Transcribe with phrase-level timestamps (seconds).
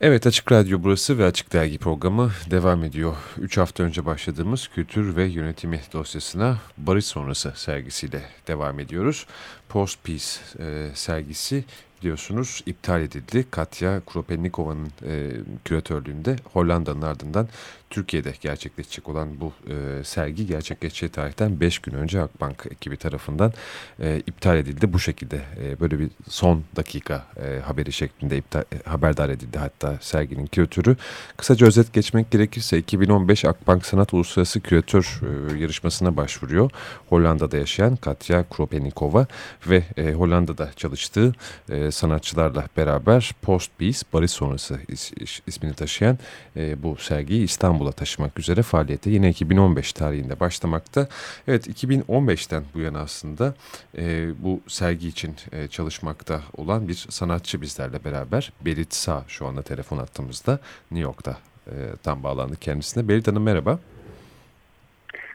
[0.00, 3.16] Evet Açık Radyo burası ve Açık Dergi programı devam ediyor.
[3.38, 9.26] Üç hafta önce başladığımız kültür ve yönetimi dosyasına barış sonrası sergisiyle devam ediyoruz.
[9.68, 10.24] Post Peace
[10.58, 11.64] e, sergisi
[12.00, 13.46] biliyorsunuz iptal edildi.
[13.50, 15.30] Katya Kropennikova'nın e,
[15.64, 17.48] küratörlüğünde Hollanda'nın ardından
[17.90, 23.52] Türkiye'de gerçekleşecek olan bu e, sergi gerçekleşeceği tarihten 5 gün önce Akbank ekibi tarafından
[24.00, 24.92] e, iptal edildi.
[24.92, 29.98] Bu şekilde e, böyle bir son dakika e, haberi şeklinde iptal, e, haberdar edildi hatta
[30.00, 30.96] serginin küratörü.
[31.36, 36.70] Kısaca özet geçmek gerekirse 2015 Akbank Sanat Uluslararası Küratör e, yarışmasına başvuruyor.
[37.08, 39.26] Hollanda'da yaşayan Katya Kropenikova
[39.66, 41.32] ve e, Hollanda'da çalıştığı
[41.70, 46.18] e, sanatçılarla beraber Post Peace Barış Sonrası is, is, ismini taşıyan
[46.56, 47.44] e, bu sergiyi
[47.78, 51.08] İstanbul'a taşımak üzere faaliyete yine 2015 tarihinde başlamakta.
[51.48, 53.54] Evet 2015'ten bu yana aslında
[53.98, 58.52] e, bu sergi için e, çalışmakta olan bir sanatçı bizlerle beraber.
[58.60, 60.58] Berit Sağ şu anda telefon attığımızda
[60.90, 61.36] New York'ta
[61.66, 63.08] e, tam bağlandı kendisine.
[63.08, 63.78] Berit Hanım merhaba.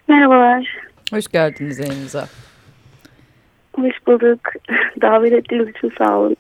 [0.08, 0.78] Merhabalar.
[1.12, 2.28] Hoş geldiniz yayınımıza.
[3.76, 4.40] Hoş bulduk.
[5.02, 6.36] Davet ettiğiniz için sağ olun.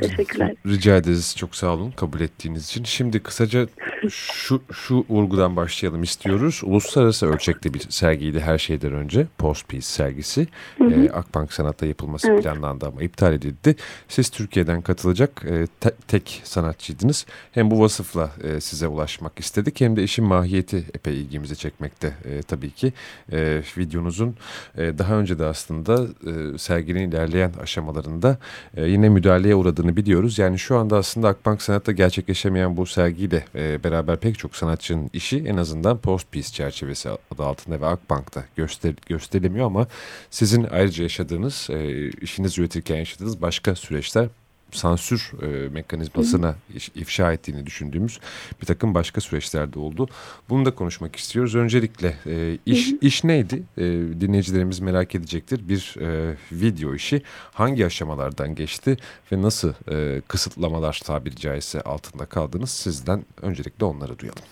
[0.00, 0.54] Teşekkürler.
[0.66, 1.34] Rica ederiz.
[1.38, 2.84] Çok sağ olun kabul ettiğiniz için.
[2.84, 3.66] Şimdi kısaca
[4.10, 6.60] şu, şu vurgudan başlayalım istiyoruz.
[6.64, 9.26] Uluslararası ölçekli bir sergiydi her şeyden önce.
[9.38, 10.46] Post Peace sergisi.
[10.78, 11.04] Hı hı.
[11.04, 12.42] E, Akbank Sanat'ta yapılması evet.
[12.42, 13.76] planlandı ama iptal edildi.
[14.08, 17.26] Siz Türkiye'den katılacak e, te, tek sanatçıydınız.
[17.52, 22.42] Hem bu vasıfla e, size ulaşmak istedik hem de işin mahiyeti epey ilgimizi çekmekte e,
[22.42, 22.92] tabii ki.
[23.32, 24.36] E, videonuzun
[24.78, 28.38] e, daha önce de aslında e, serginin ilerleyen aşamalarında
[28.76, 30.38] e, yine müdahaleye uğradığını biliyoruz.
[30.38, 35.44] Yani şu anda aslında Akbank Sanat'ta gerçekleşemeyen bu sergiyle e, beraber pek çok sanatçının işi
[35.46, 39.86] en azından Post Peace çerçevesi adı altında ve Akbank'ta göster gösterilemiyor ama
[40.30, 44.28] sizin ayrıca yaşadığınız, e, işiniz üretirken yaşadığınız başka süreçler
[44.70, 46.54] sansür e, mekanizmasına
[46.94, 48.20] ifşa ettiğini düşündüğümüz
[48.60, 50.08] bir takım başka süreçlerde oldu.
[50.48, 51.54] Bunu da konuşmak istiyoruz.
[51.54, 53.62] Öncelikle e, iş iş neydi?
[53.78, 53.82] E,
[54.20, 55.68] dinleyicilerimiz merak edecektir.
[55.68, 58.96] Bir e, video işi hangi aşamalardan geçti
[59.32, 62.70] ve nasıl e, kısıtlamalar tabiri caizse altında kaldınız?
[62.70, 64.42] Sizden öncelikle onları duyalım.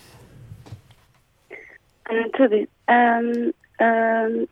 [2.10, 2.66] E, tabii.
[2.90, 2.94] E,
[3.84, 3.88] e,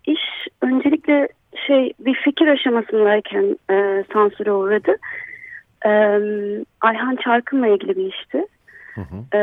[0.06, 0.20] iş
[0.62, 1.28] öncelikle
[1.66, 4.96] şey bir fikir aşamasındayken e, sansüre uğradı.
[5.86, 5.90] E,
[6.80, 8.46] Ayhan Çarkın'la ilgili bir işti.
[8.94, 9.38] Hı hı.
[9.38, 9.40] E,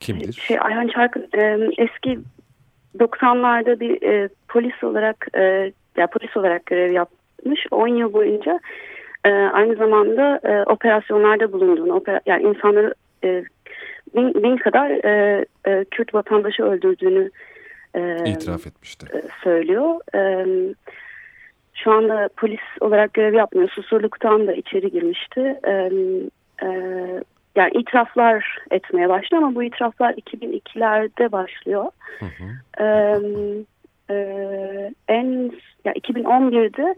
[0.00, 0.32] Kimdir?
[0.32, 2.18] Şey, Ayhan Çarkın e, eski
[2.98, 7.66] 90'larda bir e, polis olarak e, ya polis olarak görev yapmış.
[7.70, 8.60] 10 yıl boyunca
[9.24, 12.94] e, aynı zamanda e, operasyonlarda bulunduğunu, opera, yani insanları
[13.24, 13.44] e,
[14.14, 17.30] bin, bin kadar e, e, Kürt vatandaşı öldürdüğünü
[17.94, 19.06] e, itiraf etmişti.
[19.14, 20.00] E, söylüyor.
[20.14, 20.46] E,
[21.84, 23.68] şu anda polis olarak görev yapmıyor.
[23.68, 25.60] Susurluktan da içeri girmişti.
[25.66, 25.72] E,
[26.62, 26.68] e,
[27.56, 31.86] yani itiraflar etmeye başlıyor ama bu itiraflar 2002'lerde başlıyor.
[32.18, 32.84] Hı hı.
[32.84, 32.86] E,
[34.10, 34.16] e,
[35.08, 35.52] en
[35.84, 36.94] ya 2011'de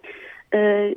[0.55, 0.95] e,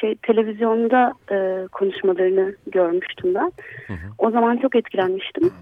[0.00, 3.52] şey televizyonda e, konuşmalarını görmüştüm ben.
[3.86, 4.08] Hı hı.
[4.18, 5.52] O zaman çok etkilenmiştim.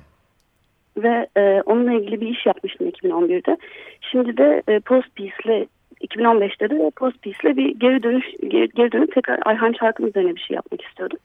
[0.96, 3.56] Ve e, onunla ilgili bir iş yapmıştım 2011'de.
[4.00, 5.66] Şimdi de e, Post Peace'le
[6.00, 10.40] 2015'te de Post Peace'le bir geri dönüş geri, geri dönüp tekrar Ayhan Çarkın üzerine bir
[10.40, 11.18] şey yapmak istiyordum.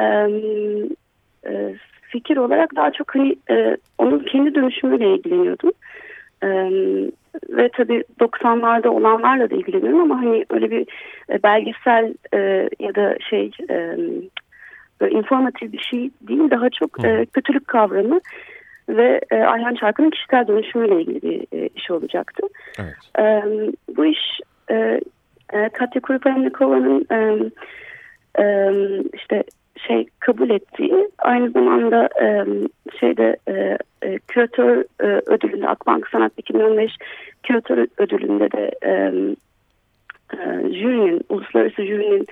[0.00, 0.04] E,
[1.52, 5.72] e, fikir olarak daha çok hani e, onun kendi dönüşümüyle ilgileniyordum.
[6.42, 6.48] E,
[7.48, 10.86] ve tabii 90'larda olanlarla da ilgileniyorum ama hani öyle bir
[11.30, 13.96] e, belgesel e, ya da şey e,
[15.10, 18.20] informatif bir şey değil daha çok e, kötülük kavramı
[18.96, 22.42] ve e, Ayhan Çarkı'nın kişisel dönüşümüyle ilgili bir e, iş olacaktı.
[22.78, 22.96] Evet.
[23.18, 23.42] E,
[23.96, 24.40] bu iş
[24.70, 25.00] e,
[25.52, 27.50] e, Katya Kurupennikova'nın e,
[28.42, 28.72] e,
[29.14, 29.44] işte
[29.86, 32.44] şey kabul ettiği aynı zamanda e,
[33.00, 36.92] şeyde e, e, küratör e, ödülünde Akbank Sanat 2015
[37.42, 38.92] küratör ödülünde de e,
[40.32, 40.38] e,
[40.74, 42.26] jürinin uluslararası jürinin e,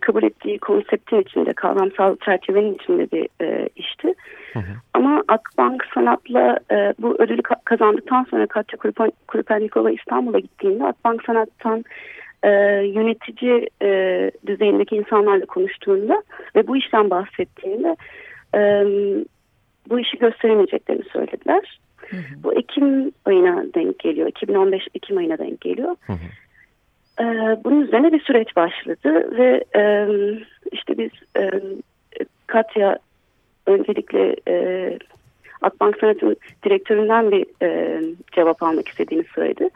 [0.00, 4.14] kabul ettiği konseptin içinde kavramsal çerçevenin içinde bir e, işti.
[4.52, 4.72] Hı hı.
[4.94, 8.78] Ama Akbank Sanat'la e, bu ödülü ka kazandıktan sonra Katya
[9.28, 11.84] Kurupennikova İstanbul'a gittiğinde Akbank Sanat'tan
[12.42, 12.50] e,
[12.94, 16.22] yönetici e, düzeyindeki insanlarla konuştuğunda
[16.56, 17.96] ve bu işten bahsettiğinde
[18.54, 18.60] e,
[19.90, 21.80] bu işi gösteremeyeceklerini söylediler.
[21.96, 22.42] Hı hı.
[22.44, 24.28] Bu Ekim ayına denk geliyor.
[24.28, 25.96] 2015 Ekim ayına denk geliyor.
[26.06, 26.16] Hı hı.
[27.20, 27.24] Ee,
[27.64, 30.08] bunun üzerine bir süreç başladı ve e,
[30.72, 31.50] işte biz e,
[32.46, 32.98] Katya
[33.66, 34.98] öncelikle e,
[35.62, 38.00] Akbank Sanat'ın direktöründen bir e,
[38.32, 39.70] cevap almak istediğini söyledi.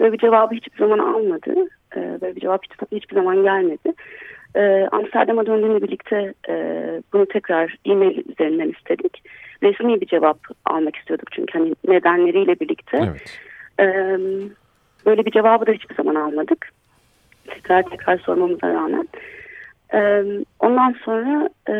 [0.00, 1.54] Böyle bir cevabı hiçbir zaman almadı.
[1.96, 3.92] E, böyle bir cevap hiç, hiçbir zaman gelmedi.
[4.56, 6.54] E, Amsterdam'a döndüğümle birlikte e,
[7.12, 9.22] bunu tekrar e-mail üzerinden istedik.
[9.62, 12.98] Resmi bir cevap almak istiyorduk çünkü hani nedenleriyle birlikte.
[13.10, 13.40] Evet.
[13.80, 14.16] E,
[15.06, 16.70] böyle bir cevabı da hiçbir zaman almadık.
[17.46, 19.08] Tekrar tekrar sormamıza rağmen.
[19.94, 20.24] E,
[20.60, 21.74] ondan sonra e,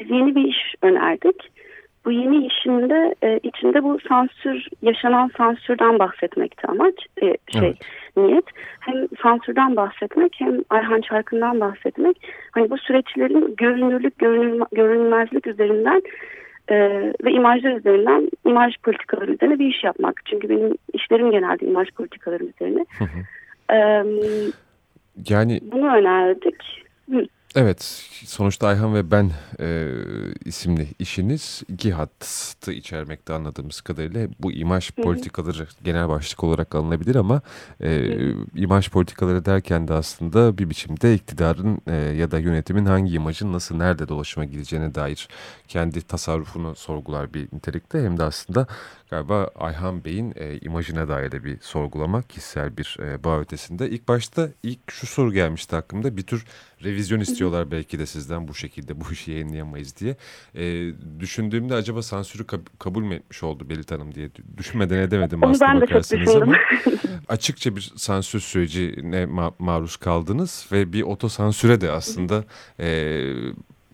[0.00, 1.50] biz yeni bir iş önerdik.
[2.04, 7.76] Bu yeni işinde e, içinde bu sansür yaşanan sansürden bahsetmekti amaç e, şey Evet.
[8.16, 8.44] niyet
[8.80, 12.16] hem sansürden bahsetmek hem Ayhan Çarkı'ndan bahsetmek
[12.52, 16.02] hani bu süreçlerin görünürlük görünür, görünmezlik üzerinden
[16.70, 16.74] e,
[17.24, 22.44] ve imajlar üzerinden imaj politikaları üzerine bir iş yapmak çünkü benim işlerim genelde imaj politikaları
[22.44, 23.74] üzerine Hı hı.
[23.74, 24.04] E,
[25.28, 27.26] Yani bunu önerdik Hı.
[27.54, 27.82] Evet,
[28.26, 29.30] sonuçta Ayhan ve ben
[29.60, 29.88] e,
[30.44, 34.28] isimli işiniz iki hattı içermekte anladığımız kadarıyla.
[34.38, 37.40] Bu imaj politikaları genel başlık olarak alınabilir ama
[37.80, 38.14] e,
[38.54, 43.76] imaj politikaları derken de aslında bir biçimde iktidarın e, ya da yönetimin hangi imajın nasıl
[43.76, 45.28] nerede dolaşıma gideceğine dair
[45.68, 48.02] kendi tasarrufunu sorgular bir nitelikte.
[48.02, 48.66] Hem de aslında
[49.10, 53.90] galiba Ayhan Bey'in e, imajına dair de bir sorgulama kişisel bir e, bağ ötesinde.
[53.90, 56.44] İlk başta ilk şu soru gelmişti aklımda bir tür
[56.84, 60.16] revizyon istiyorlar belki de sizden bu şekilde bu işi yayınlayamayız diye.
[60.54, 65.50] E, düşündüğümde acaba sansürü kab- kabul mü etmiş oldu Belit Hanım diye düşünmeden edemedim Onu
[65.50, 66.42] aslında ben de çok bakarsanız düşündüm.
[66.42, 66.58] ama
[67.28, 72.44] açıkça bir sansür sürecine ma- maruz kaldınız ve bir otosansüre de aslında
[72.80, 72.88] e,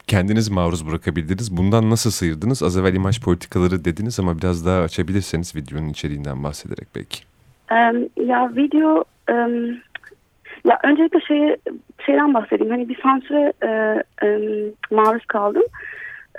[0.06, 1.56] kendiniz maruz bırakabildiniz.
[1.56, 2.62] Bundan nasıl sıyırdınız?
[2.62, 7.19] Az evvel imaj politikaları dediniz ama biraz daha açabilirseniz videonun içeriğinden bahsederek belki.
[7.71, 9.67] Em, ya video em,
[10.65, 11.56] ya öncelikle şeye,
[12.06, 12.73] şeyden bahsedeyim.
[12.73, 13.53] Hani bir sansüre
[14.23, 14.29] e,
[14.91, 15.62] maruz kaldım.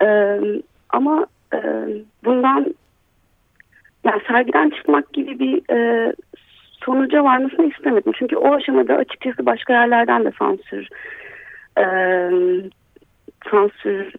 [0.02, 1.90] Em, ama em,
[2.26, 2.76] bundan
[4.04, 6.14] yani sergiden çıkmak gibi bir e,
[6.86, 8.12] sonuca varmasını istemedim.
[8.20, 10.88] Çünkü o aşamada açıkçası başka yerlerden de sansür
[11.78, 12.70] em,
[13.52, 14.14] sansür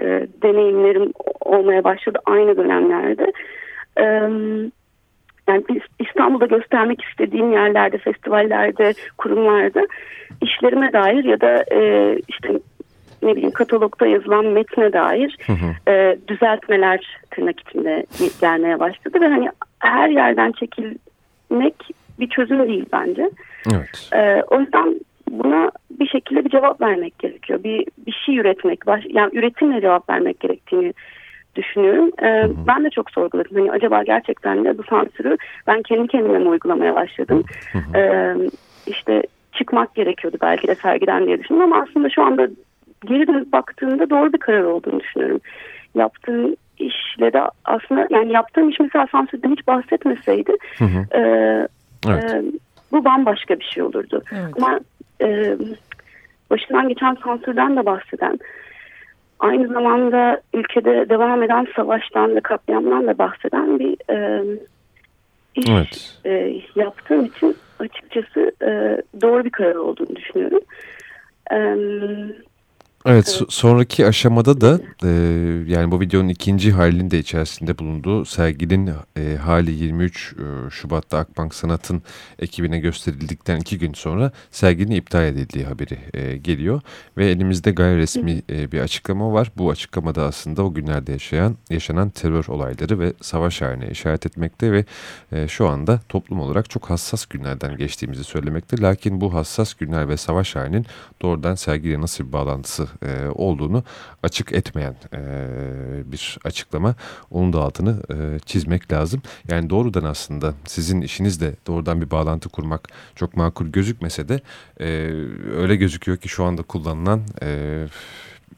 [0.00, 0.06] e,
[0.42, 3.32] deneyimlerim olmaya başladı aynı dönemlerde.
[3.96, 4.72] Em,
[5.48, 5.64] yani
[5.98, 9.86] İstanbul'da göstermek istediğim yerlerde, festivallerde, kurumlarda
[10.40, 12.48] işlerime dair ya da e, işte
[13.22, 15.90] ne bileyim katalogda yazılan metne dair Hı hı.
[15.90, 18.06] e, düzeltmeler tırnak içinde
[18.40, 19.48] gelmeye başladı ve hani
[19.78, 21.74] her yerden çekilmek
[22.20, 23.30] bir çözüm değil bence.
[23.74, 24.10] Evet.
[24.12, 25.00] E, o yüzden
[25.38, 27.64] buna bir şekilde bir cevap vermek gerekiyor.
[27.64, 30.92] Bir bir şey üretmek, baş, yani üretimle cevap vermek gerektiğini
[31.56, 32.10] düşünüyorum.
[32.22, 33.56] E, ben de çok sorguladım.
[33.56, 35.36] Hani acaba gerçekten de bu sansürü
[35.66, 37.44] ben kendi kendime mi uygulamaya başladım?
[37.72, 37.98] Hı hı.
[37.98, 38.34] E,
[38.86, 39.22] işte
[39.52, 42.48] çıkmak gerekiyordu belki de sergiden diye düşündüm ama aslında şu anda
[43.04, 45.40] geri dönüp baktığımda doğru bir karar olduğunu düşünüyorum.
[45.94, 51.18] Yaptığım işle de aslında yani yaptığım iş mesela sansürden hiç bahsetmeseydi Hı hı.
[51.18, 51.20] e,
[52.08, 52.34] Evet.
[52.34, 52.42] e,
[52.92, 54.22] bu bambaşka bir şey olurdu.
[54.32, 54.54] Evet.
[54.56, 54.80] Ama
[55.20, 55.56] e,
[56.50, 58.38] başından geçen sansürden de bahseden,
[59.40, 64.42] aynı zamanda ülkede devam eden savaştan ve katliamdan da bahseden bir e,
[65.54, 66.20] iş Evet.
[66.24, 70.60] e, yaptığım için açıkçası e, doğru bir karar olduğunu düşünüyorum.
[71.52, 71.56] E,
[73.06, 75.08] Evet, so- sonraki aşamada da e,
[75.66, 81.54] yani bu videonun ikinci halinin de içerisinde bulunduğu serginin e, hali 23 e, Şubat'ta Akbank
[81.54, 82.02] Sanat'ın
[82.38, 86.80] ekibine gösterildikten iki gün sonra serginin iptal edildiği haberi e, geliyor.
[87.16, 89.52] Ve elimizde gayri resmi e, bir açıklama var.
[89.56, 94.84] Bu açıklamada aslında o günlerde yaşayan yaşanan terör olayları ve savaş haline işaret etmekte ve
[95.32, 98.80] e, şu anda toplum olarak çok hassas günlerden geçtiğimizi söylemekte.
[98.80, 100.86] Lakin bu hassas günler ve savaş halinin
[101.22, 103.84] doğrudan sergiyle nasıl bir bağlantısı e, olduğunu
[104.22, 105.20] açık etmeyen e,
[106.12, 106.94] bir açıklama.
[107.30, 109.22] Onun da altını e, çizmek lazım.
[109.48, 114.40] Yani doğrudan aslında sizin işinizle doğrudan bir bağlantı kurmak çok makul gözükmese de
[114.80, 114.86] e,
[115.56, 117.86] öyle gözüküyor ki şu anda kullanılan e,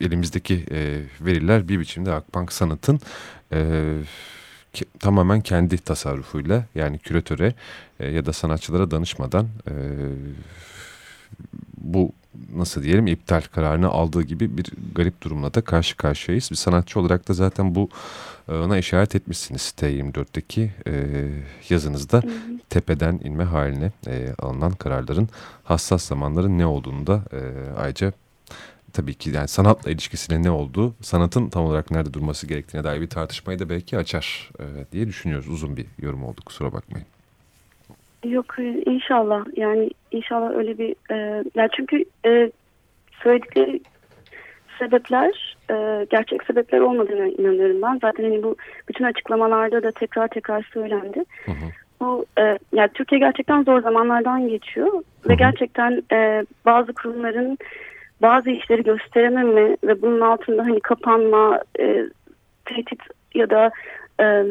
[0.00, 3.00] elimizdeki e, veriler bir biçimde Akbank Sanat'ın
[3.52, 3.92] e,
[5.00, 7.54] tamamen kendi tasarrufuyla yani küratöre
[8.00, 9.72] e, ya da sanatçılara danışmadan e,
[11.94, 12.12] bu
[12.54, 16.50] nasıl diyelim iptal kararını aldığı gibi bir garip durumla da karşı karşıyayız.
[16.50, 17.88] Bir sanatçı olarak da zaten bu
[18.48, 20.92] e, ona işaret etmişsiniz T24'teki e,
[21.68, 22.22] yazınızda
[22.70, 25.28] tepeden inme haline e, alınan kararların
[25.64, 27.40] hassas zamanların ne olduğunu da e,
[27.78, 28.12] ayrıca
[28.92, 33.08] tabii ki yani sanatla ilişkisine ne olduğu, sanatın tam olarak nerede durması gerektiğine dair bir
[33.08, 35.48] tartışmayı da belki açar e, diye düşünüyoruz.
[35.48, 37.06] Uzun bir yorum oldu kusura bakmayın.
[38.28, 42.50] Yok e, inşallah yani inşallah öyle bir e, ya çünkü e,
[43.22, 43.80] söyledikleri
[44.78, 47.98] sebepler e, gerçek sebepler olmadığına inanıyorum ben.
[48.02, 48.56] Zaten hani bu
[48.88, 51.24] bütün açıklamalarda da tekrar tekrar söylendi.
[51.44, 51.66] Hı hı.
[52.00, 57.58] bu e, yani Türkiye gerçekten zor zamanlardan geçiyor ve gerçekten e, bazı kurumların
[58.22, 62.06] bazı işleri gösterememe ve bunun altında hani kapanma, e,
[62.64, 63.00] tehdit
[63.34, 63.70] ya da
[64.20, 64.44] e,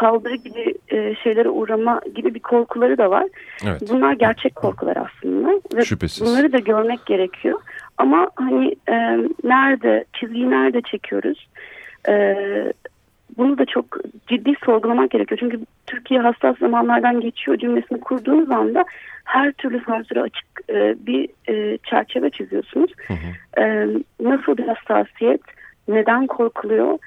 [0.00, 3.26] saldırı gibi e, şeylere uğrama gibi bir korkuları da var.
[3.66, 3.82] Evet.
[3.90, 6.26] Bunlar gerçek korkular aslında ve Şüphesiz.
[6.26, 7.60] bunları da görmek gerekiyor.
[7.98, 8.94] Ama hani e,
[9.44, 11.48] nerede, çizgiyi nerede çekiyoruz?
[12.08, 12.36] E,
[13.38, 13.84] bunu da çok
[14.26, 15.38] ciddi sorgulamak gerekiyor.
[15.40, 18.84] Çünkü Türkiye hassas zamanlardan geçiyor cümlesini kurduğunuz anda
[19.24, 22.90] her türlü sansüre açık e, bir e, çerçeve çiziyorsunuz.
[23.06, 23.62] Hı hı.
[23.62, 23.86] E,
[24.20, 25.40] nasıl bir hassasiyet,
[25.88, 26.98] neden korkuluyor?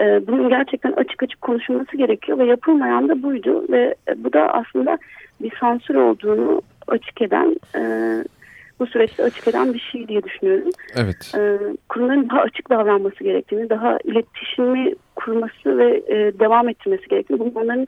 [0.00, 4.52] E, bunun gerçekten açık açık konuşulması gerekiyor ve yapılmayan da buydu ve e, bu da
[4.52, 4.98] aslında
[5.40, 7.80] bir sansür olduğunu açık eden e,
[8.80, 10.70] bu süreçte açık eden bir şey diye düşünüyorum.
[10.96, 11.32] Evet.
[11.34, 17.54] E, kurumların daha açık davranması gerektiğini, daha iletişimi kurması ve e, devam ettirmesi gerektiğini, bunun
[17.54, 17.86] onların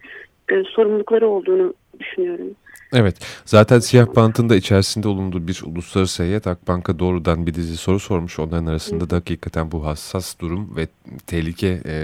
[0.53, 2.47] e, sorumlulukları olduğunu düşünüyorum.
[2.93, 3.17] Evet.
[3.45, 8.39] Zaten siyah bantın da içerisinde bulunduğu bir uluslararası heyet Akbank'a doğrudan bir dizi soru sormuş.
[8.39, 10.89] Onların arasında da hakikaten bu hassas durum ve
[11.27, 11.95] tehlike e,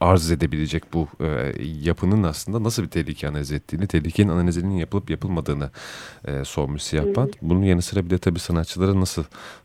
[0.00, 5.70] arz edebilecek bu e, yapının aslında nasıl bir tehlike analiz ettiğini, tehlikenin analizinin yapılıp yapılmadığını
[6.24, 7.34] e, sormuş siyah bant.
[7.42, 9.24] Bunun yanı sıra bir de tabii sanatçılara nasıl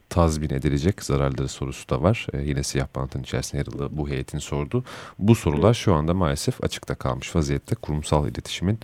[0.09, 2.27] tazmin edilecek zararları sorusu da var.
[2.33, 4.83] E, yine siyah bantın içerisinde yer aldığı bu heyetin sordu.
[5.19, 7.75] Bu sorular şu anda maalesef açıkta kalmış vaziyette.
[7.75, 8.79] Kurumsal iletişimin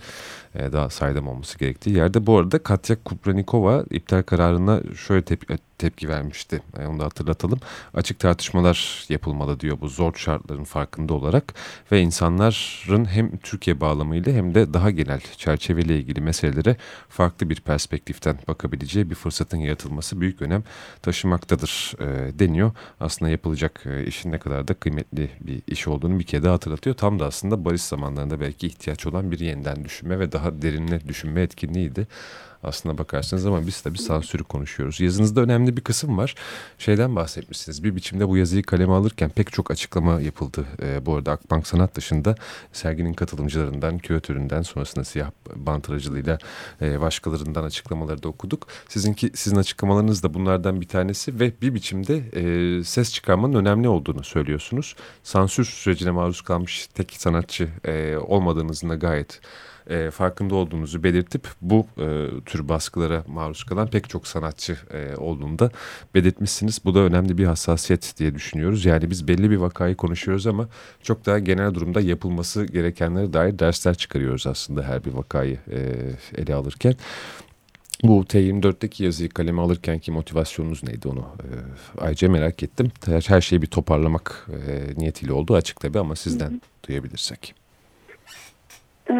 [0.54, 2.26] e, daha saydam olması gerektiği yerde.
[2.26, 6.62] Bu arada Katya Kupranikova iptal kararına şöyle tep- tepki vermişti.
[6.78, 7.60] E, onu da hatırlatalım.
[7.94, 11.54] Açık tartışmalar yapılmalı diyor bu zor şartların farkında olarak
[11.92, 16.76] ve insanların hem Türkiye bağlamıyla hem de daha genel çerçeveyle ilgili meselelere
[17.08, 20.64] farklı bir perspektiften bakabileceği bir fırsatın yaratılması büyük önem
[21.02, 22.72] taşımaktadır e, deniyor.
[23.00, 26.96] Aslında yapılacak e, işin ne kadar da kıymetli bir iş olduğunu bir kere daha hatırlatıyor.
[26.96, 31.42] Tam da aslında barış zamanlarında belki ihtiyaç olan bir yeniden düşünme ve daha derinle düşünme
[31.42, 32.06] etkinliğiydi
[32.62, 35.00] aslına bakarsanız ama biz tabii sansürü konuşuyoruz.
[35.00, 36.34] Yazınızda önemli bir kısım var.
[36.78, 37.84] Şeyden bahsetmişsiniz.
[37.84, 40.64] Bir biçimde bu yazıyı kaleme alırken pek çok açıklama yapıldı.
[40.82, 42.34] Ee, bu arada Akbank Sanat dışında
[42.72, 46.38] serginin katılımcılarından, küratöründen sonrasında siyah bant aracılığıyla
[46.82, 48.66] e, başkalarından açıklamaları da okuduk.
[48.88, 54.24] Sizinki sizin açıklamalarınız da bunlardan bir tanesi ve bir biçimde e, ses çıkarmanın önemli olduğunu
[54.24, 54.96] söylüyorsunuz.
[55.22, 59.40] Sansür sürecine maruz kalmış tek sanatçı e, olmadığınızın da gayet
[59.90, 65.58] e, farkında olduğunuzu belirtip bu e, tür baskılara maruz kalan pek çok sanatçı e, olduğunu
[65.58, 65.70] da
[66.14, 66.80] belirtmişsiniz.
[66.84, 68.84] Bu da önemli bir hassasiyet diye düşünüyoruz.
[68.84, 70.68] Yani biz belli bir vakayı konuşuyoruz ama
[71.02, 75.80] çok daha genel durumda yapılması gerekenlere dair dersler çıkarıyoruz aslında her bir vakayı e,
[76.36, 76.94] ele alırken.
[78.02, 81.48] Bu T24'teki yazıyı kaleme alırken ki motivasyonunuz neydi onu e,
[82.00, 82.92] ayrıca merak ettim.
[83.06, 86.60] Her, her şeyi bir toparlamak e, niyetiyle oldu açık tabii ama sizden hı hı.
[86.88, 87.61] duyabilirsek.
[89.10, 89.14] Ee,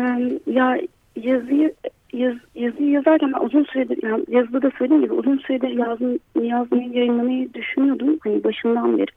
[0.47, 0.79] ya
[1.17, 1.75] yazıyı
[2.13, 7.55] yaz, yazıyı yazarken uzun süredir yani yazıda da söylediğim gibi uzun süredir yazm, yazmayı yayınlamayı
[7.55, 9.11] düşünüyordum hani başından beri.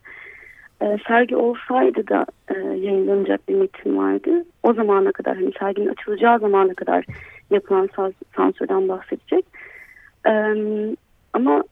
[0.81, 4.45] E, sergi olsaydı da e, yayınlanacak bir metin vardı.
[4.63, 7.05] O zamana kadar hani serginin açılacağı zamana kadar
[7.51, 7.89] yapılan
[8.35, 9.45] sansürden bahsedecek.
[10.27, 10.31] E,
[11.33, 11.63] ama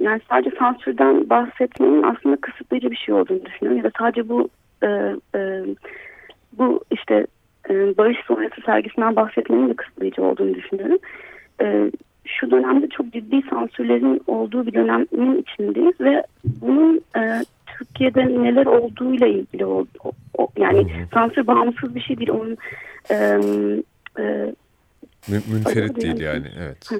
[0.00, 3.78] yani sadece sansürden bahsetmenin aslında kısıtlayıcı bir şey olduğunu düşünüyorum.
[3.78, 4.48] Ya da sadece bu
[4.82, 4.86] e,
[5.34, 5.64] e,
[6.58, 7.26] bu işte
[7.68, 10.98] barış sonrası sergisinden bahsetmenin de kısıtlayıcı olduğunu düşünüyorum.
[11.62, 11.90] E,
[12.24, 19.26] şu dönemde çok ciddi sansürlerin olduğu bir dönemin içindeyiz ve bunun e, Türkiye'de neler olduğuyla
[19.26, 20.12] ilgili oldu.
[20.56, 22.30] Yani sansür bağımsız bir şey değil.
[22.30, 22.56] Onun
[23.10, 23.14] e,
[24.18, 24.52] e,
[25.28, 26.90] Münferit değil yani evet.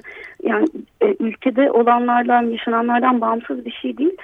[0.43, 0.67] Yani
[1.01, 4.17] e, ülkede olanlardan yaşananlardan bağımsız bir şey değil.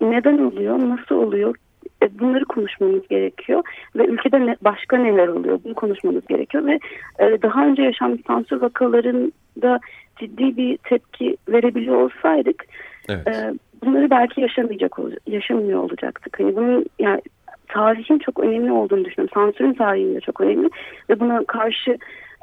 [0.00, 0.78] Neden oluyor?
[0.78, 1.54] Nasıl oluyor?
[2.02, 3.62] E, bunları konuşmamız gerekiyor
[3.96, 6.78] ve ülkede ne, başka neler oluyor bunu konuşmamız gerekiyor ve
[7.18, 9.80] e, daha önce yaşanmış sansür vakalarında
[10.20, 12.64] ciddi bir tepki verebiliyor olsaydık
[13.08, 13.28] evet.
[13.28, 16.40] e, bunları belki yaşamayacak yaşamıyor olacaktık.
[16.40, 17.22] Hani bunun yani
[17.68, 19.34] tarihin çok önemli olduğunu düşünüyorum.
[19.34, 20.70] Sansürün tarihinin de çok önemli
[21.10, 21.98] ve buna karşı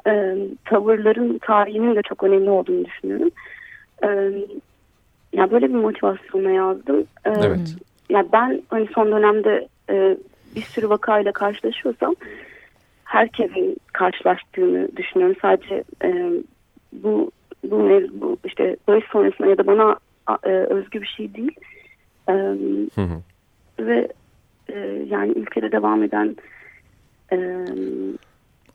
[0.06, 3.30] e, tavırların tarihinin de çok önemli olduğunu düşünüyorum.
[4.04, 4.08] E,
[5.32, 7.04] yani böyle bir motivasyonla yazdım.
[7.24, 7.76] E, evet
[8.08, 10.16] yani ben hani son dönemde e,
[10.56, 12.14] bir sürü vakayla karşılaşıyorsam
[13.04, 15.36] herkesin karşılaştığını düşünüyorum.
[15.42, 16.30] Sadece e,
[16.92, 17.30] bu
[17.64, 17.78] bu,
[18.12, 19.96] bu işte barış sonrasında ya da bana
[20.44, 21.56] e, özgü bir şey değil.
[22.28, 22.32] E,
[22.94, 23.22] hı hı.
[23.78, 24.08] Ve
[24.68, 24.78] e,
[25.10, 26.36] yani ülkede devam eden
[27.32, 27.64] e,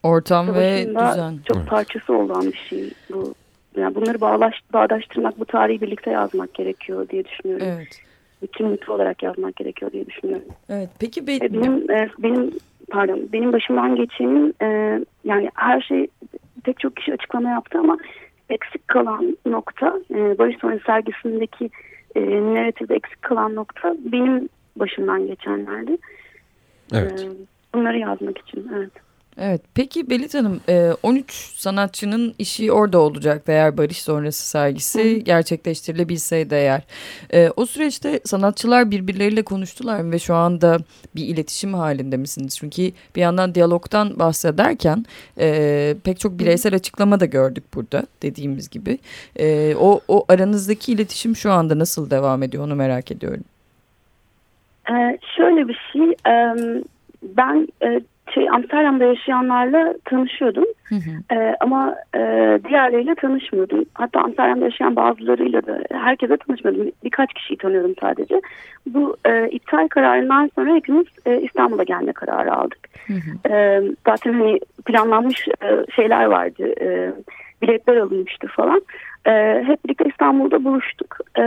[0.03, 1.39] ortam ve düzen.
[1.47, 1.69] Çok evet.
[1.69, 3.33] parçası olan bir şey bu.
[3.77, 7.67] Yani bunları bağlaş, bağdaştırmak, bu tarihi birlikte yazmak gerekiyor diye düşünüyorum.
[7.69, 8.08] Evet
[8.41, 10.45] bütünlüklü olarak yazmak gerekiyor diye düşünüyorum.
[10.69, 10.89] Evet.
[10.99, 12.51] Peki be benim e, benim
[12.89, 16.07] pardon benim başımdan geçenin e, yani her şey
[16.63, 17.97] pek çok kişi açıklama yaptı ama
[18.49, 21.69] eksik kalan nokta e, Barış Sonrası sergisindeki
[22.15, 25.97] e, narratifde eksik kalan nokta benim başımdan geçenlerdi.
[26.93, 27.19] Evet.
[27.21, 27.27] E,
[27.73, 28.91] bunları yazmak için evet.
[29.41, 29.61] Evet.
[29.75, 30.61] Peki Belit Hanım
[31.03, 35.19] 13 sanatçının işi orada olacak eğer barış sonrası sergisi Hı.
[35.19, 36.81] gerçekleştirilebilseydi eğer.
[37.55, 40.77] O süreçte sanatçılar birbirleriyle konuştular mı ve şu anda
[41.15, 42.57] bir iletişim halinde misiniz?
[42.59, 45.05] Çünkü bir yandan diyalogtan bahsederken
[46.03, 48.97] pek çok bireysel açıklama da gördük burada dediğimiz gibi.
[49.79, 53.43] O, o aranızdaki iletişim şu anda nasıl devam ediyor onu merak ediyorum.
[54.89, 56.15] Ee, şöyle bir şey
[57.23, 57.67] ben
[58.33, 60.65] şey Amsterdam'da yaşayanlarla tanışıyordum.
[60.89, 61.35] Hı hı.
[61.35, 62.19] E, ama e,
[62.69, 63.85] diğerleriyle tanışmıyordum.
[63.93, 66.91] Hatta Amsterdam'da yaşayan bazılarıyla da herkese tanışmıyordum.
[67.03, 68.41] Birkaç kişiyi tanıyordum sadece.
[68.85, 72.89] Bu e, iptal kararından sonra hepimiz e, İstanbul'a gelme kararı aldık.
[73.07, 73.53] Hı hı.
[73.53, 76.73] E, zaten hani planlanmış e, şeyler vardı.
[76.81, 77.11] E,
[77.61, 78.81] biletler alınmıştı falan.
[79.25, 81.43] E, hep birlikte İstanbul'da buluştuk e,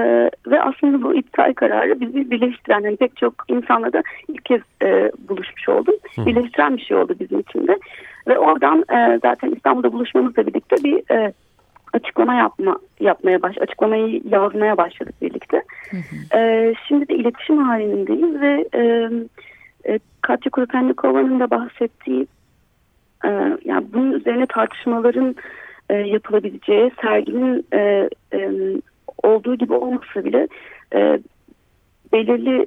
[0.47, 5.13] ve aslında bu iptal kararı bizi birleştiren yani pek çok insanla da ilk kez e,
[5.29, 5.95] buluşmuş oldum.
[6.17, 6.27] Hı.
[6.27, 7.79] Birleştiren bir şey oldu bizim için de
[8.29, 11.33] ve oradan e, zaten İstanbul'da buluşmamızla birlikte bir e,
[11.93, 15.63] açıklama yapma yapmaya baş açıklamayı yazmaya başladık birlikte.
[15.91, 16.39] Hı hı.
[16.39, 19.11] E, şimdi de iletişim halindeyiz ve e,
[19.93, 22.27] e, Katya Kurupennikova'nın da bahsettiği
[23.25, 23.29] e,
[23.65, 25.37] yani bunun üzerine tartışmaların
[25.91, 28.51] e, yapılabileceği serginin e, e,
[29.23, 30.49] olduğu gibi olmasa bile
[30.95, 31.19] e,
[32.13, 32.67] belirli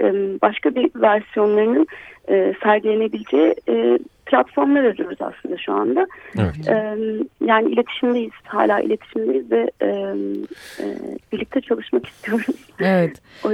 [0.00, 1.86] e, başka bir versiyonlarının
[2.28, 6.06] e, sergilenebileceği e, platformlar arıyoruz aslında şu anda.
[6.38, 6.68] Evet.
[6.68, 6.96] E,
[7.44, 10.84] yani iletişimdeyiz, hala iletişimdeyiz ve e, e,
[11.32, 12.68] birlikte çalışmak istiyoruz.
[12.80, 13.22] Evet.
[13.44, 13.48] o,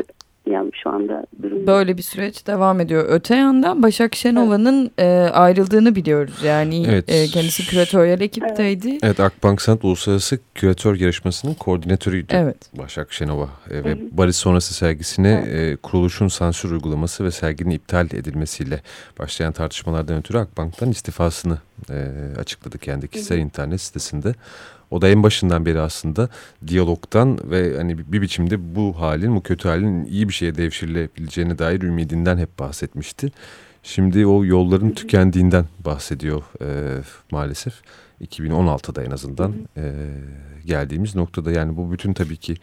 [0.47, 1.67] yani şu anda durum.
[1.67, 3.05] Böyle bir süreç devam ediyor.
[3.09, 5.31] Öte yandan Başak Şenova'nın evet.
[5.31, 6.35] e, ayrıldığını biliyoruz.
[6.45, 7.05] Yani evet.
[7.09, 8.89] e, kendisi küratöryel ekipteydi.
[8.91, 9.01] Evet.
[9.03, 12.35] evet Akbank Sanat Uluslararası Küratör Yarışması'nın koordinatörüydü.
[12.37, 12.57] Evet.
[12.79, 15.73] Başak Şenova e, ve Barış sonrası sergisine evet.
[15.73, 18.81] e, kuruluşun sansür uygulaması ve serginin iptal edilmesiyle
[19.19, 21.59] başlayan tartışmalardan ötürü Akbank'tan istifasını
[21.91, 24.35] e, açıkladı kendi kişisel internet sitesinde.
[24.93, 26.29] O da en başından beri aslında
[26.67, 31.83] diyalogtan ve hani bir biçimde bu halin, bu kötü halin iyi bir şeye devşirilebileceğine dair
[31.83, 33.33] ümidinden hep bahsetmişti.
[33.83, 37.83] Şimdi o yolların tükendiğinden bahsediyor e, maalesef.
[38.23, 39.93] 2016'da en azından e,
[40.67, 42.55] geldiğimiz noktada yani bu bütün tabii ki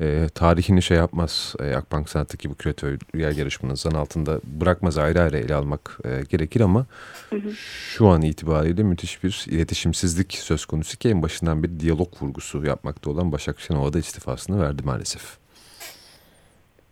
[0.00, 5.38] e, tarihini şey yapmaz e, Akbank Sanat'taki bu küratörler yarışmanın zan altında bırakmaz ayrı ayrı
[5.38, 6.86] ele almak e, gerekir ama
[7.30, 7.52] hı hı.
[7.96, 13.10] şu an itibariyle müthiş bir iletişimsizlik söz konusu ki en başından bir diyalog vurgusu yapmakta
[13.10, 15.38] olan Başak Şenova da istifasını verdi maalesef.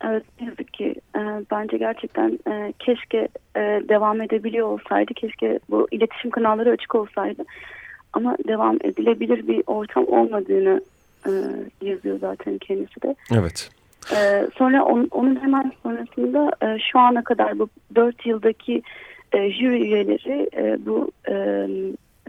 [0.05, 1.00] Evet yazık ki
[1.51, 7.45] bence gerçekten e, keşke e, devam edebiliyor olsaydı keşke bu iletişim kanalları açık olsaydı
[8.13, 10.81] ama devam edilebilir bir ortam olmadığını
[11.27, 11.31] e,
[11.83, 13.15] yazıyor zaten kendisi de.
[13.33, 13.71] Evet.
[14.17, 18.83] E, sonra on, onun hemen sonrasında e, şu ana kadar bu dört yıldaki
[19.33, 21.35] e, jüri üyeleri e, bu e,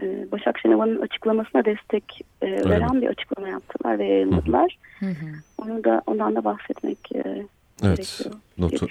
[0.02, 4.78] e, Başak Şenova'nın açıklamasına destek e, veren bir açıklama yaptılar ve yayınladılar.
[4.98, 5.26] Hı hı.
[5.58, 7.42] Onu da ondan da bahsetmek e,
[7.82, 8.26] Evet.
[8.58, 8.86] Notu,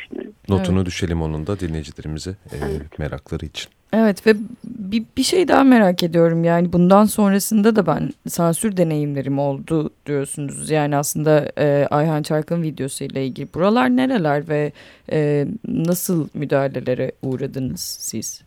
[0.49, 0.85] notunu evet.
[0.85, 2.99] düşelim onun da dinleyicilerimize e, evet.
[2.99, 3.71] merakları için.
[3.93, 9.39] Evet ve bir, bir şey daha merak ediyorum yani bundan sonrasında da ben sansür deneyimlerim
[9.39, 10.69] oldu diyorsunuz.
[10.69, 14.71] Yani aslında e, Ayhan Çark'ın videosu ile ilgili buralar nereler ve
[15.11, 18.43] e, nasıl müdahalelere uğradınız siz?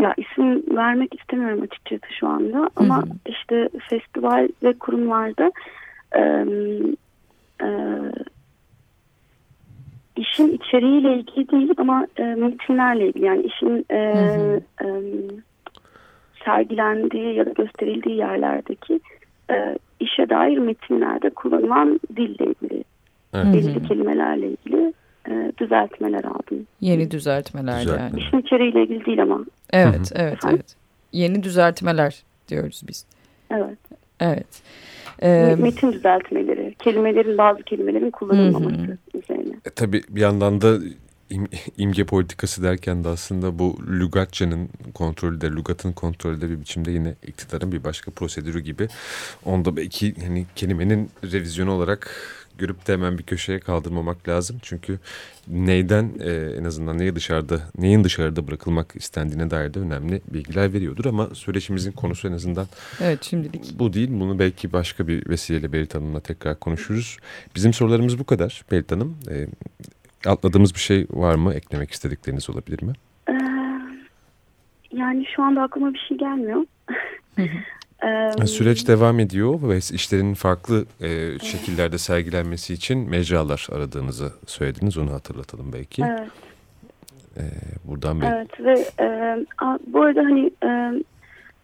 [0.00, 3.14] Ya isim vermek istemiyorum açıkçası şu anda ama Hı -hı.
[3.28, 5.52] işte festival ve kurumlarda
[6.16, 6.20] e,
[7.62, 7.68] e,
[10.38, 13.98] işin içeriğiyle ilgili değil ama e, metinlerle ilgili yani işin e,
[14.82, 14.86] E,
[16.44, 19.00] sergilendiği ya da gösterildiği yerlerdeki
[19.50, 22.84] e, işe dair metinlerde kullanılan dille ilgili
[23.34, 23.54] evet.
[23.54, 24.92] belirli kelimelerle ilgili
[25.28, 26.66] e, düzeltmeler aldım.
[26.80, 28.20] Yeni düzeltmeler, düzeltmeler yani.
[28.20, 29.40] İşin içeriğiyle ilgili değil ama.
[29.72, 30.76] Evet, evet, evet.
[31.12, 33.06] Yeni düzeltmeler diyoruz biz.
[33.50, 33.78] Evet.
[34.20, 34.62] Evet.
[35.22, 38.96] Ee, Metin düzeltmeleri, kelimelerin bazı kelimelerin kullanılmaması hı.
[39.14, 39.37] üzerine.
[39.68, 40.78] E, tabii bir yandan da
[41.30, 46.90] im, imge politikası derken de aslında bu Lugatça'nın kontrolü de, Lugat'ın kontrolü de bir biçimde
[46.90, 48.88] yine iktidarın bir başka prosedürü gibi.
[49.44, 52.10] Onda belki hani kelimenin revizyonu olarak
[52.58, 54.58] görüp de hemen bir köşeye kaldırmamak lazım.
[54.62, 54.98] Çünkü
[55.48, 61.04] neyden e, en azından neyi dışarıda, neyin dışarıda bırakılmak istendiğine dair de önemli bilgiler veriyordur.
[61.04, 62.66] Ama söyleşimizin konusu en azından
[63.00, 63.78] evet, şimdilik.
[63.78, 64.08] bu değil.
[64.10, 67.16] Bunu belki başka bir vesileyle Berit Hanım'la tekrar konuşuruz.
[67.56, 69.16] Bizim sorularımız bu kadar Berit Hanım.
[69.30, 69.46] E,
[70.26, 71.54] atladığımız bir şey var mı?
[71.54, 72.92] Eklemek istedikleriniz olabilir mi?
[73.28, 73.32] Ee,
[74.92, 76.64] yani şu anda aklıma bir şey gelmiyor.
[78.04, 84.98] Ee, Süreç devam ediyor ve işlerin farklı e, şekillerde sergilenmesi için mecralar aradığınızı söylediniz.
[84.98, 86.02] Onu hatırlatalım belki.
[86.02, 86.30] Evet.
[87.36, 87.42] E,
[87.84, 88.26] buradan bir...
[88.26, 89.06] Evet ve e,
[89.58, 90.68] a, bu arada hani e,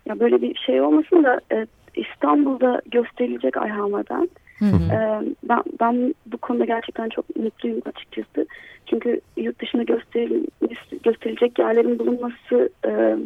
[0.07, 5.25] ya böyle bir şey olmasın da e, İstanbul'da gösterilecek Ayhama'dan Hı hı.
[5.49, 8.47] ben, ben bu konuda gerçekten çok mutluyum açıkçası.
[8.87, 13.17] Çünkü yurt dışında gösterilmesi, gösterilecek yerlerin bulunması e,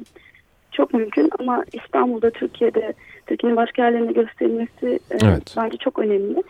[0.73, 2.93] çok mümkün ama İstanbul'da, Türkiye'de,
[3.27, 5.55] Türkiye'nin başka yerlerinde gösterilmesi e, Evet.
[5.57, 6.43] bence çok önemli.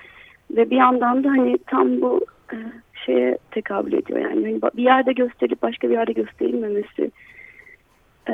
[0.51, 2.57] Ve bir yandan da hani tam bu e,
[3.07, 4.19] şeye tekabül ediyor.
[4.19, 7.11] Yani hani bir yerde gösterilip başka bir yerde gösterilmemesi
[8.29, 8.33] e,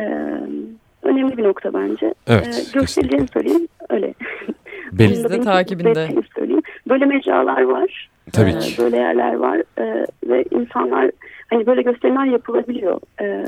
[1.02, 2.14] önemli bir nokta bence.
[2.26, 3.68] Evet, E, gösterileceğini söyleyeyim.
[3.88, 4.14] Öyle.
[4.92, 6.08] Biz de takibinde.
[6.36, 6.62] söyleyeyim.
[6.88, 8.10] Böyle mecralar var.
[8.32, 8.82] Tabii E, ki.
[8.82, 9.62] Böyle yerler var.
[9.78, 11.10] E, ve insanlar
[11.50, 13.00] hani böyle gösteriler yapılabiliyor.
[13.20, 13.44] E,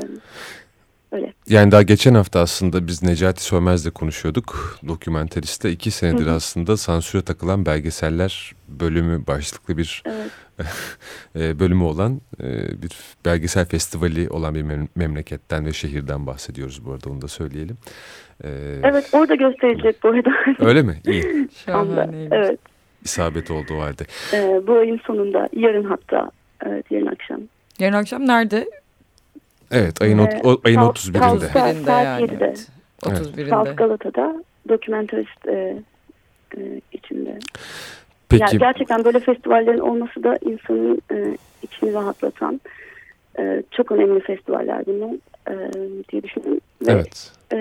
[1.17, 1.33] öyle.
[1.49, 4.77] Yani daha geçen hafta aslında biz Necati Sönmez'le konuşuyorduk.
[4.87, 6.33] Dokümenteriste iki senedir Hı hı.
[6.33, 10.31] aslında sansüre takılan belgeseller bölümü başlıklı bir Evet.
[11.35, 12.45] e, bölümü olan e,
[12.81, 12.91] bir
[13.25, 17.77] belgesel festivali olan bir mem- memleketten ve şehirden bahsediyoruz bu arada onu da söyleyelim.
[18.43, 18.49] E,
[18.83, 20.29] Evet orada gösterilecek bu arada.
[20.59, 21.01] Öyle mi?
[21.07, 21.47] İyi.
[21.65, 22.27] Şahaneymiş.
[22.31, 22.59] evet.
[23.03, 24.03] İsabet oldu o halde.
[24.67, 26.31] Bu ayın sonunda yarın hatta
[26.65, 27.39] evet, yarın akşam.
[27.79, 28.69] Yarın akşam nerede?
[29.71, 31.17] Evet ayın, ot- Ee, o, ayın South- 31'inde.
[31.17, 32.21] South- Saat 31'inde yani.
[32.21, 32.45] yedide.
[32.45, 32.67] Evet.
[33.07, 33.19] Evet.
[33.21, 33.49] 31'inde.
[33.49, 35.77] South Galata'da dokumentarist e,
[36.57, 37.39] e, içinde.
[38.29, 42.61] Peki Yani gerçekten böyle festivallerin olması da insanın e, içini rahatlatan
[43.39, 45.09] e, çok önemli festivaller bunlar
[45.49, 45.53] e,
[46.11, 46.59] diye düşünüyorum.
[46.87, 47.57] Ve, evet E,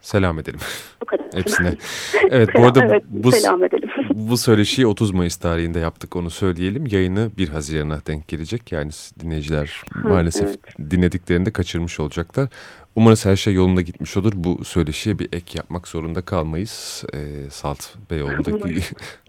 [0.00, 0.60] selam edelim
[1.02, 1.26] bu kadar.
[1.34, 1.74] hepsine.
[2.30, 3.88] Evet bu arada evet, bu, selam edelim.
[4.14, 6.86] bu söyleşiyi 30 Mayıs tarihinde yaptık onu söyleyelim.
[6.86, 8.72] Yayını 1 Haziran'a denk gelecek.
[8.72, 10.56] Yani dinleyiciler maalesef
[10.90, 12.48] dinlediklerinde kaçırmış olacaklar.
[12.96, 14.32] Umarız her şey yolunda gitmiş olur.
[14.36, 17.04] Bu söyleşiye bir ek yapmak zorunda kalmayız.
[17.14, 17.80] Ee, Salt
[18.10, 18.82] Beyoğlu'ndaki e,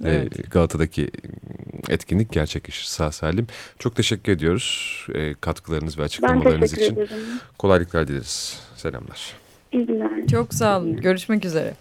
[0.04, 0.52] Evet.
[0.52, 1.12] Galata'daki
[1.90, 3.48] etkinlik gerçekleşir sağ salim.
[3.80, 6.94] Çok teşekkür ediyoruz e, katkılarınız ve açıklamalarınız için.
[6.94, 7.10] ederim.
[7.58, 8.60] Kolaylıklar dileriz.
[8.76, 9.49] Selamlar.
[9.72, 10.28] İyi günler.
[10.28, 10.98] Çok sağ olun.
[10.98, 11.74] Görüşmek üzere.